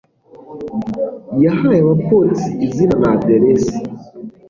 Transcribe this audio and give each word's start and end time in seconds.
Yahaye 1.43 1.81
abapolisi 1.83 2.49
izina 2.65 2.95
na 3.01 3.09
aderesi. 3.15 3.77